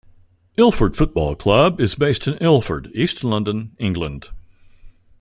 [0.57, 4.29] Ilford Football Club is a football club based in Ilford, East London, England.